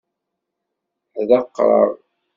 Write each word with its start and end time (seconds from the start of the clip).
Ḥdaqreɣ. 1.19 1.89